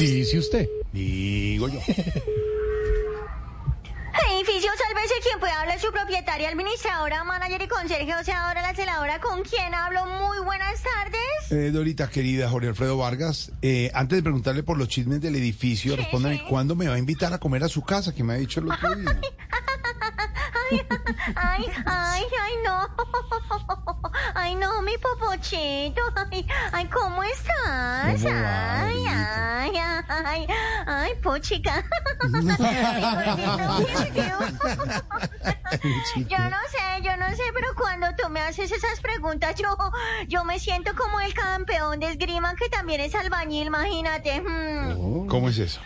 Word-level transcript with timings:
Dice 0.00 0.38
usted. 0.38 0.66
Digo 0.94 1.68
yo. 1.68 1.78
Edificio, 4.32 4.70
sálvese 4.78 5.14
quien 5.22 5.38
pueda 5.38 5.60
hablar 5.60 5.78
su 5.78 5.92
propietaria, 5.92 6.48
administradora, 6.48 7.22
manager 7.24 7.60
y 7.62 7.68
conserje, 7.68 8.14
o 8.14 8.24
sea, 8.24 8.48
ahora 8.48 8.62
la 8.62 8.74
celadora 8.74 9.20
con 9.20 9.42
quien 9.42 9.74
hablo. 9.74 10.06
Muy 10.06 10.38
buenas 10.42 10.82
tardes. 10.82 11.52
Eh, 11.52 11.70
Dorita, 11.70 12.08
querida, 12.08 12.48
Jorge 12.48 12.68
Alfredo 12.68 12.96
Vargas, 12.96 13.52
eh, 13.60 13.90
antes 13.92 14.16
de 14.16 14.22
preguntarle 14.22 14.62
por 14.62 14.78
los 14.78 14.88
chismes 14.88 15.20
del 15.20 15.36
edificio, 15.36 15.96
respóndame, 15.96 16.38
sí. 16.38 16.44
¿cuándo 16.48 16.74
me 16.74 16.88
va 16.88 16.94
a 16.94 16.98
invitar 16.98 17.34
a 17.34 17.38
comer 17.38 17.64
a 17.64 17.68
su 17.68 17.82
casa? 17.82 18.14
Que 18.14 18.24
me 18.24 18.32
ha 18.32 18.36
dicho 18.36 18.60
el 18.60 18.70
otro 18.70 18.94
día. 18.96 19.20
Ay, 20.70 21.66
ay, 21.66 21.66
ay, 21.86 22.24
ay, 22.40 22.52
no. 22.64 22.88
Ay, 24.34 24.54
no, 24.54 24.82
mi 24.82 24.96
popochito. 24.98 26.02
Ay, 26.30 26.46
ay, 26.72 26.86
¿cómo 26.86 27.22
estás? 27.22 28.22
¿Cómo 28.22 28.34
va, 28.34 28.80
Ay, 28.80 29.04
ay, 29.06 29.72
ay, 30.08 30.46
ay, 30.86 31.14
pochica. 31.22 31.84
Yo 36.28 36.38
no 36.38 36.58
sé, 36.68 37.02
yo 37.02 37.16
no 37.16 37.28
sé, 37.30 37.42
pero 37.54 37.74
cuando 37.76 38.06
tú 38.16 38.28
me 38.28 38.40
haces 38.40 38.70
esas 38.70 39.00
preguntas, 39.00 39.54
yo, 39.56 39.76
yo 40.28 40.44
me 40.44 40.58
siento 40.58 40.94
como 40.94 41.20
el 41.20 41.34
campeón 41.34 42.00
de 42.00 42.10
esgrima 42.10 42.54
que 42.54 42.68
también 42.68 43.00
es 43.00 43.14
albañil, 43.14 43.68
imagínate. 43.68 44.40
Hmm. 44.40 45.26
¿Cómo 45.26 45.48
es 45.48 45.58
eso? 45.58 45.80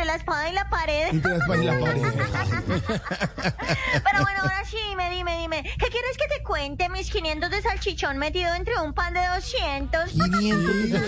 No, 0.00 0.04
entre 0.04 0.04
la 0.06 0.14
espada 0.14 0.48
y 0.48 0.52
la 0.52 0.68
pared. 0.70 1.08
Entre 1.10 1.30
la 1.30 1.36
espada 1.38 1.62
y 1.62 1.66
la 1.66 1.78
pared. 1.80 2.02
Pero 4.04 4.22
bueno, 4.22 4.40
ahora 4.42 4.64
sí, 4.64 4.76
dime, 4.88 5.10
dime, 5.10 5.38
dime. 5.38 5.62
¿Qué 5.62 5.86
quieres 5.88 6.16
que 6.16 6.26
te 6.36 6.42
cuente? 6.42 6.88
Mis 6.88 7.10
500 7.10 7.50
de 7.50 7.62
salchichón 7.62 8.16
metido 8.18 8.54
entre 8.54 8.80
un 8.80 8.94
pan 8.94 9.12
de 9.14 9.20
200. 9.26 10.10
500 10.10 10.90
de 10.90 10.98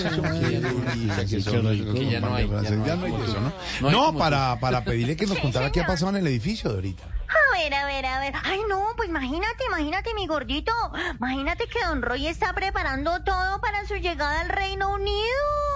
salchichón. 1.13 1.27
Que 1.27 1.41
son 1.41 1.65
los- 1.65 1.95
Que 1.95 2.11
ya 2.11 2.21
no 2.21 2.35
hay, 2.35 2.47
de 2.49 4.19
para, 4.19 4.59
para 4.61 4.85
pedirle 4.85 5.17
que 5.17 5.27
nos 5.27 5.37
Sí, 5.37 5.43
contara 5.43 5.71
qué 5.73 5.81
ha 5.81 5.87
pasado 5.87 6.11
en 6.11 6.17
el 6.19 6.27
edificio, 6.27 6.71
Dorita. 6.71 7.05
A 7.05 7.57
ver, 7.57 7.73
a 7.75 7.87
ver, 7.87 8.05
a 8.07 8.21
ver. 8.21 8.35
Ay, 8.45 8.61
no, 8.69 8.89
pues 8.97 9.09
imagínate, 9.09 9.65
imagínate, 9.67 10.13
mi 10.15 10.27
gordito. 10.27 10.73
Imagínate 11.19 11.67
que 11.67 11.83
Don 11.85 12.03
Roy 12.03 12.27
está 12.27 12.53
preparando 12.53 13.23
todo 13.23 13.61
para 13.61 13.87
su 13.87 13.95
llegada 13.95 14.41
al 14.41 14.49
Reino 14.51 14.93
Unido. 14.93 15.72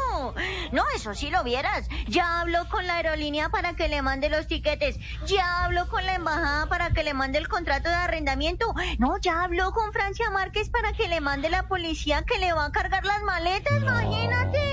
No, 0.73 0.83
eso 0.95 1.15
sí 1.15 1.31
lo 1.31 1.45
vieras. 1.45 1.89
Ya 2.09 2.41
habló 2.41 2.69
con 2.69 2.87
la 2.87 2.97
aerolínea 2.97 3.49
para 3.49 3.75
que 3.75 3.89
le 3.89 4.03
mande 4.03 4.29
los 4.29 4.47
tiquetes. 4.47 4.99
Ya 5.27 5.65
habló 5.65 5.89
con 5.89 6.05
la 6.05 6.15
embajada 6.15 6.67
para 6.67 6.91
que 6.91 7.05
le 7.05 7.15
mande 7.15 7.39
el 7.39 7.49
contrato 7.49 7.89
de 7.89 7.95
arrendamiento. 7.95 8.75
No, 8.99 9.19
ya 9.19 9.43
habló 9.43 9.73
con 9.73 9.93
Francia 9.93 10.31
Márquez 10.31 10.71
para 10.71 10.93
que 10.93 11.09
le 11.09 11.21
mande 11.21 11.51
la 11.51 11.69
policía 11.69 12.23
que 12.23 12.39
le 12.39 12.53
va 12.53 12.67
a 12.67 12.73
cargar 12.73 13.05
las 13.05 13.23
maletas. 13.23 13.81
Imagínate. 13.81 14.67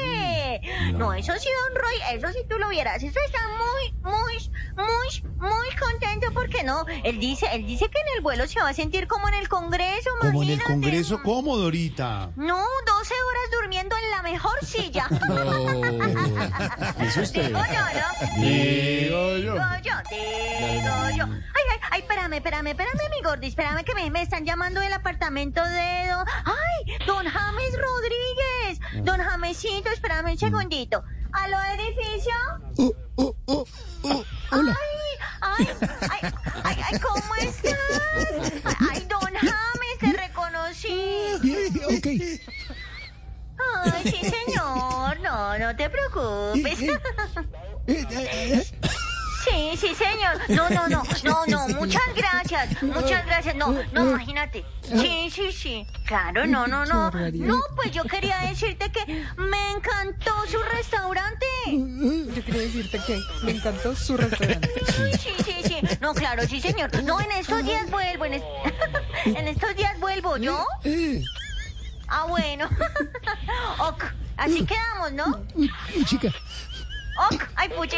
No. 0.93 1.13
eso 1.13 1.33
sí, 1.39 1.49
Don 1.67 1.81
Roy, 1.81 1.95
eso 2.13 2.27
sí 2.31 2.39
tú 2.49 2.57
lo 2.57 2.69
vieras. 2.69 3.01
Eso 3.01 3.19
está 3.25 3.39
muy, 3.49 4.13
muy, 4.13 4.51
muy, 4.75 5.33
muy 5.37 5.75
contento 5.75 6.27
porque 6.33 6.63
no. 6.63 6.85
Él 7.03 7.19
dice, 7.19 7.47
él 7.53 7.65
dice 7.65 7.89
que 7.89 7.99
en 7.99 8.17
el 8.17 8.21
vuelo 8.21 8.47
se 8.47 8.59
va 8.61 8.69
a 8.69 8.73
sentir 8.73 9.07
como 9.07 9.27
en 9.27 9.35
el 9.35 9.49
Congreso. 9.49 10.09
Como 10.21 10.43
en 10.43 10.49
el. 10.49 10.63
Congreso, 10.63 11.21
¿cómo, 11.23 11.57
Dorita? 11.57 12.31
No, 12.35 12.63
12 12.85 13.13
horas 13.13 13.32
durmiendo 13.83 13.95
en 13.97 14.11
la 14.11 14.21
mejor 14.21 14.53
silla. 14.65 15.07
Dice 16.99 17.21
usted. 17.21 17.47
Digo 17.47 17.59
yo, 17.59 17.81
¿no? 17.93 18.41
Digo 18.41 19.37
yo. 19.37 19.53
Digo 19.53 19.65
yo, 19.83 19.95
digo 20.09 21.09
yo. 21.17 21.23
Ay, 21.25 21.63
ay, 21.71 21.79
ay, 21.91 22.01
espérame, 22.01 22.33
espérame, 22.33 22.67
espérame, 22.67 23.09
mi 23.09 23.21
gordi, 23.23 23.47
espérame 23.47 23.83
que 23.83 23.95
me, 23.95 24.09
me 24.09 24.21
están 24.21 24.45
llamando 24.45 24.79
del 24.81 24.93
apartamento 24.93 25.63
de 25.63 26.07
don... 26.07 26.25
¡Ay! 26.45 26.97
Don 27.05 27.25
James 27.25 27.73
Rodríguez. 27.77 29.03
Don 29.03 29.19
Jamesito, 29.19 29.89
espérame 29.89 30.31
un 30.31 30.37
segundito. 30.37 31.03
¿Aló, 31.31 31.57
edificio? 31.77 32.33
Oh, 32.77 32.93
oh, 33.15 33.35
oh, 34.03 34.23
hola. 34.51 34.77
Ay, 35.41 35.67
ay, 36.09 36.33
ay, 36.63 36.83
ay, 36.91 36.99
¿cómo 36.99 37.35
estás? 37.35 37.75
Ay, 38.79 38.87
ay, 38.91 39.07
don 39.09 39.33
James, 39.33 39.97
te 39.99 40.13
reconocí. 40.13 41.37
Bien, 41.41 41.73
ok. 41.85 42.07
Ay, 44.03 44.11
sí, 44.11 44.21
señor. 44.29 45.19
No, 45.21 45.57
no 45.59 45.75
te 45.75 45.89
preocupes. 45.89 46.81
Eh, 46.81 46.99
eh, 47.87 48.07
eh, 48.11 48.63
Sí, 49.45 49.75
sí, 49.77 49.93
señor. 49.93 50.39
No, 50.47 50.69
no, 50.69 50.87
no, 50.87 51.03
no, 51.25 51.45
no. 51.47 51.67
Muchas 51.75 52.01
gracias. 52.15 52.81
Muchas 52.81 53.25
gracias. 53.25 53.53
No, 53.55 53.75
no, 53.91 54.11
imagínate. 54.11 54.63
Sí, 54.81 55.29
sí, 55.29 55.51
sí. 55.51 55.85
Claro, 56.05 56.45
no, 56.47 56.65
no, 56.65 56.85
no. 56.85 57.11
No, 57.47 57.59
pues 57.75 57.91
yo 57.91 58.03
quería 58.05 58.37
decirte 58.39 58.89
que 58.89 59.05
me 59.37 59.71
encantó 59.71 60.31
su 60.49 60.57
restaurante. 60.73 61.45
Yo 61.67 62.45
quería 62.45 62.61
decirte 62.61 63.01
que 63.05 63.19
me 63.43 63.51
encantó 63.51 63.93
su 63.97 64.15
restaurante. 64.15 64.69
Sí, 65.21 65.33
sí, 65.43 65.55
sí. 65.65 65.77
No, 65.99 66.13
claro, 66.13 66.43
sí, 66.47 66.61
señor. 66.61 67.03
No, 67.03 67.19
en 67.19 67.31
estos 67.33 67.65
días 67.65 67.89
vuelvo. 67.91 68.23
En, 68.25 68.35
es- 68.35 68.43
en 69.25 69.47
estos 69.49 69.75
días 69.75 69.99
vuelvo, 69.99 70.37
¿yo? 70.37 70.65
Ah, 72.13 72.25
bueno. 72.27 72.69
Ok, 73.79 74.03
así 74.37 74.63
quedamos, 74.65 75.11
¿no? 75.13 75.43
chica. 76.05 76.29
Ok, 77.31 77.43
ay, 77.55 77.69
puche. 77.69 77.97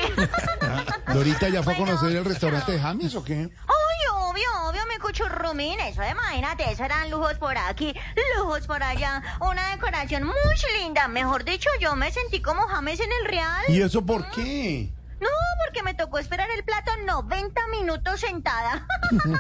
¿Dorita 1.13 1.49
ya 1.49 1.61
fue 1.61 1.73
a 1.73 1.77
conocer 1.77 2.15
el 2.15 2.23
restaurante 2.25 2.71
de 2.71 2.79
James 2.79 3.13
o 3.15 3.23
qué? 3.23 3.35
Ay, 3.35 4.07
obvio, 4.13 4.47
obvio, 4.69 4.81
mi 4.87 4.97
cuchurrumín. 4.99 5.79
Eso, 5.81 6.01
imagínate, 6.03 6.71
eso 6.71 6.83
eran 6.85 7.11
lujos 7.11 7.33
por 7.35 7.57
aquí, 7.57 7.93
lujos 8.37 8.65
por 8.67 8.81
allá. 8.81 9.21
Una 9.41 9.69
decoración 9.71 10.23
muy 10.23 10.35
linda. 10.81 11.07
Mejor 11.09 11.43
dicho, 11.43 11.69
yo 11.81 11.95
me 11.95 12.11
sentí 12.11 12.41
como 12.41 12.67
James 12.67 12.99
en 13.01 13.09
el 13.21 13.27
Real. 13.27 13.63
¿Y 13.67 13.81
eso 13.81 14.05
por 14.05 14.29
qué? 14.31 14.91
No, 15.19 15.29
porque 15.65 15.83
me 15.83 15.93
tocó 15.93 16.19
esperar 16.19 16.49
el 16.51 16.63
plato 16.63 16.91
90 17.05 17.67
minutos 17.67 18.19
sentada. 18.19 18.85
Digo 19.13 19.37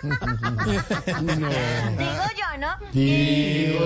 yo, 2.34 2.34
¿no? 2.57 2.67
Digo 2.91 3.85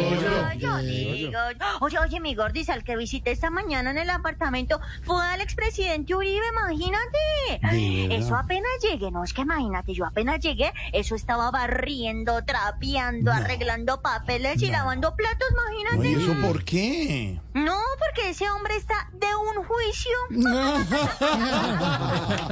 yo, 0.58 0.78
digo 0.80 1.30
yo. 1.52 1.66
Oye, 1.82 2.00
oye, 2.00 2.20
mi 2.20 2.36
gordis, 2.36 2.70
al 2.70 2.84
que 2.84 2.96
visité 2.96 3.32
esta 3.32 3.50
mañana 3.50 3.92
en 3.92 3.98
el 3.98 4.10
apartamento 4.10 4.80
fue 5.04 5.24
al 5.26 5.42
expresidente 5.42 6.16
Uribe, 6.16 6.46
imagínate. 6.54 8.16
Eso 8.16 8.36
apenas 8.36 8.72
llegué, 8.82 9.12
no 9.12 9.24
es 9.24 9.34
que 9.34 9.42
imagínate, 9.42 9.94
yo 9.94 10.06
apenas 10.06 10.40
llegué, 10.40 10.72
eso 10.94 11.16
estaba 11.16 11.52
barriendo, 11.52 12.44
trapeando, 12.46 13.32
arreglando 13.32 14.02
papeles 14.02 14.62
y 14.62 14.68
lavando 14.68 15.16
platos, 15.16 15.48
No, 15.56 15.80
imagínate. 15.82 16.10
¿Y 16.10 16.24
eso 16.24 16.42
por 16.42 16.64
qué? 16.64 17.40
No, 17.54 17.80
porque 18.20 18.30
ese 18.30 18.50
hombre 18.50 18.76
está 18.76 19.08
de 19.14 19.28
un 19.36 19.64
juicio. 19.64 20.12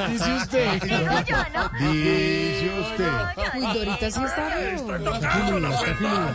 Dice 0.10 0.34
usted. 0.36 0.82
Digo 0.84 1.20
yo, 1.26 1.38
¿no? 1.54 1.70
Dice 1.80 2.80
usted. 2.82 3.12
Uy, 3.56 3.66
Dorita 3.74 4.12
sí 4.12 4.24
está 4.24 4.48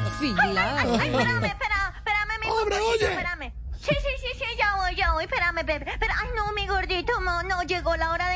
afilada. 0.07 0.81
Ay, 0.81 1.11
espérame, 1.11 1.45
espérame, 1.45 1.97
espérame, 1.97 2.39
mi 2.41 2.47
Hombre, 2.49 2.79
gordito, 2.79 2.91
oye. 2.91 3.11
espérame. 3.11 3.53
Sí, 3.81 3.95
sí, 3.95 4.11
sí, 4.21 4.29
sí, 4.39 4.45
ya 4.57 4.77
voy, 4.77 4.95
ya 4.95 5.13
voy, 5.13 5.25
espérame, 5.25 5.65
bebé. 5.65 5.93
Pero, 5.99 6.15
ay, 6.21 6.29
no, 6.37 6.53
mi 6.53 6.67
gordito, 6.67 7.21
no, 7.21 7.43
no, 7.43 7.63
llegó 7.65 7.97
la 7.97 8.11
hora 8.13 8.29
de 8.29 8.32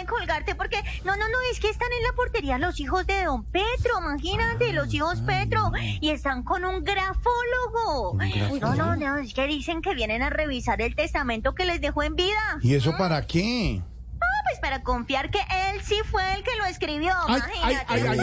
no, 1.04 1.16
no, 1.16 1.28
no, 1.28 1.38
es 1.52 1.60
que 1.60 1.68
están 1.68 1.88
en 1.92 2.02
la 2.02 2.12
portería 2.14 2.58
los 2.58 2.80
hijos 2.80 3.06
de 3.06 3.24
don 3.24 3.44
Petro, 3.44 4.00
imagínate, 4.00 4.72
los 4.72 4.92
hijos 4.92 5.20
Petro, 5.20 5.70
y 6.00 6.10
están 6.10 6.42
con 6.42 6.64
un 6.64 6.84
grafólogo. 6.84 8.18
No, 8.60 8.74
no, 8.74 8.96
no, 8.96 9.16
es 9.18 9.34
que 9.34 9.46
dicen 9.46 9.82
que 9.82 9.94
vienen 9.94 10.22
a 10.22 10.30
revisar 10.30 10.80
el 10.80 10.94
testamento 10.94 11.54
que 11.54 11.64
les 11.64 11.80
dejó 11.80 12.02
en 12.02 12.16
vida. 12.16 12.58
¿Y 12.62 12.74
eso 12.74 12.96
para 12.96 13.26
qué? 13.26 13.82
Ah, 14.20 14.42
pues 14.48 14.58
para 14.60 14.82
confiar 14.82 15.30
que 15.30 15.38
él 15.38 15.80
sí 15.82 15.96
fue 16.10 16.22
el 16.34 16.42
que 16.42 16.56
lo 16.56 16.64
escribió, 16.66 17.12
ay, 17.26 17.40
imagínate. 17.58 17.86
ay, 17.88 18.02
ay, 18.06 18.16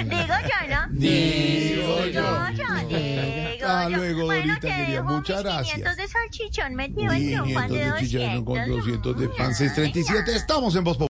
Digo 0.04 0.34
yo, 0.42 0.68
¿no? 0.68 0.86
Digo 0.90 2.04
yo. 2.06 2.12
yo, 2.52 2.88
digo 2.88 3.49
Hasta 3.78 3.90
yo. 3.90 3.96
luego, 3.96 4.24
Bueno, 4.26 4.54
Dorita, 4.54 4.76
dejo 4.90 5.04
muchas 5.04 5.42
gracias. 5.42 5.74
500 5.76 5.96
de 5.96 6.08
salchichón 6.08 6.74
metido 6.74 7.12
entre 7.12 7.40
un 7.40 7.54
pan 7.54 7.68
500 7.68 7.70
de 7.70 7.92
de 7.92 8.00
chicharrón 8.00 8.44
con 8.44 8.56
200. 8.56 8.76
200 8.76 9.18
de 9.20 9.28
pan 9.28 9.54
637. 9.54 10.36
Estamos 10.36 10.76
en 10.76 10.84
Voz. 10.84 10.98